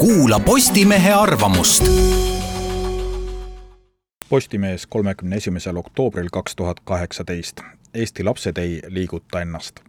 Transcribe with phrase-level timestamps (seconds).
[0.00, 1.84] kuula Postimehe arvamust.
[4.28, 7.60] Postimees kolmekümne esimesel oktoobril kaks tuhat kaheksateist.
[7.94, 9.80] Eesti lapsed ei liiguta ennast.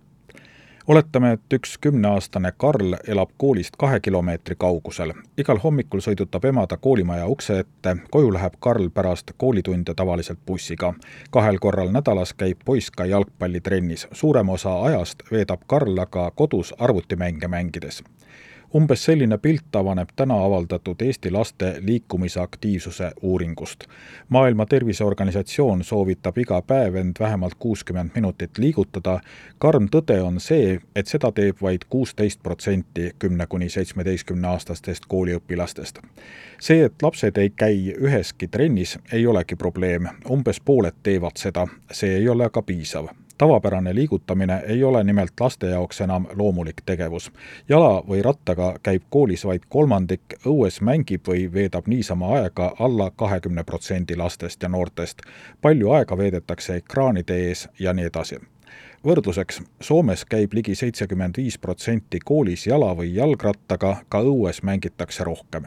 [0.87, 5.13] oletame, et üks kümneaastane Karl elab koolist kahe kilomeetri kaugusel.
[5.37, 10.93] igal hommikul sõidutab ema ta koolimaja ukse ette, koju läheb Karl pärast koolitunde tavaliselt bussiga.
[11.29, 17.47] kahel korral nädalas käib poiss ka jalgpallitrennis, suurema osa ajast veedab Karl aga kodus arvutimänge
[17.47, 18.03] mängides
[18.75, 23.83] umbes selline pilt avaneb täna avaldatud Eesti laste liikumise aktiivsuse uuringust.
[24.29, 29.19] maailma Terviseorganisatsioon soovitab iga päev end vähemalt kuuskümmend minutit liigutada,
[29.57, 35.99] karm tõde on see, et seda teeb vaid kuusteist protsenti kümne kuni seitsmeteistkümne aastastest kooliõpilastest.
[36.59, 42.15] see, et lapsed ei käi üheski trennis, ei olegi probleem, umbes pooled teevad seda, see
[42.15, 43.07] ei ole aga piisav
[43.41, 47.31] tavapärane liigutamine ei ole nimelt laste jaoks enam loomulik tegevus.
[47.69, 53.63] jala või rattaga käib koolis vaid kolmandik, õues mängib või veedab niisama aega alla kahekümne
[53.63, 55.21] protsendi lastest ja noortest.
[55.61, 58.37] palju aega veedetakse ekraanide ees ja nii edasi
[59.05, 65.65] võrdluseks, Soomes käib ligi seitsekümmend viis protsenti koolis jala või jalgrattaga, ka õues mängitakse rohkem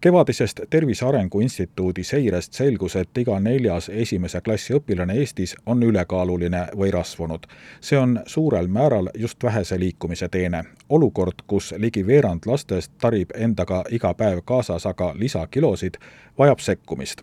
[0.00, 6.66] kevadisest Tervise Arengu Instituudi seirest selgus, et iga neljas esimese klassi õpilane Eestis on ülekaaluline
[6.76, 7.46] või rasvunud.
[7.80, 10.64] see on suurel määral just vähese liikumise teene.
[10.88, 15.94] olukord, kus ligi veerand lastest tarib endaga iga päev kaasas aga lisakilosid,
[16.38, 17.22] vajab sekkumist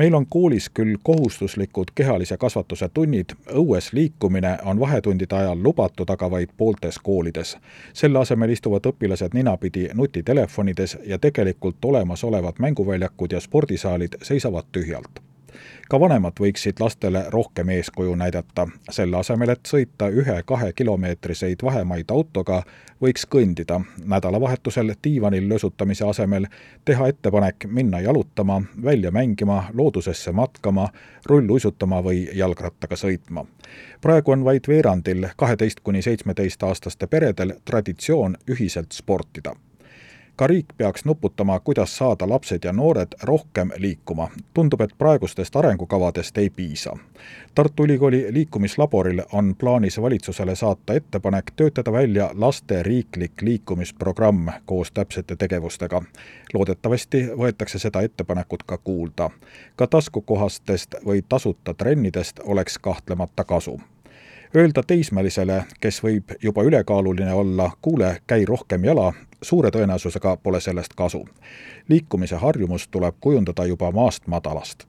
[0.00, 6.30] meil on koolis küll kohustuslikud kehalise kasvatuse tunnid, õues liikumine on vahetundide ajal lubatud aga
[6.30, 7.56] vaid pooltes koolides.
[7.92, 15.29] selle asemel istuvad õpilased ninapidi nutitelefonides ja tegelikult olemasolevad mänguväljakud ja spordisaalid seisavad tühjalt
[15.88, 18.68] ka vanemad võiksid lastele rohkem eeskuju näidata.
[18.90, 22.62] selle asemel, et sõita ühe-kahekilomeetriseid vahemaid autoga,
[23.02, 23.80] võiks kõndida.
[24.04, 26.46] nädalavahetusel diivanil lösutamise asemel
[26.84, 30.88] teha ettepanek minna jalutama, välja mängima, loodusesse matkama,
[31.26, 33.46] rulluisutama või jalgrattaga sõitma.
[34.00, 39.54] praegu on vaid veerandil kaheteist kuni seitsmeteistaastaste peredel traditsioon ühiselt sportida
[40.40, 44.28] ka riik peaks nuputama, kuidas saada lapsed ja noored rohkem liikuma.
[44.54, 46.96] tundub, et praegustest arengukavadest ei piisa.
[47.54, 55.36] Tartu Ülikooli liikumislaboril on plaanis valitsusele saata ettepanek töötada välja laste riiklik liikumisprogramm koos täpsete
[55.36, 56.02] tegevustega.
[56.54, 59.30] loodetavasti võetakse seda ettepanekut ka kuulda.
[59.76, 63.80] ka taskukohastest või tasuta trennidest oleks kahtlemata kasu
[64.56, 69.12] Öelda teismelisele, kes võib juba ülekaaluline olla, kuule, käi rohkem jala,
[69.42, 71.28] suure tõenäosusega pole sellest kasu.
[71.88, 74.84] liikumise harjumus tuleb kujundada juba maast madalast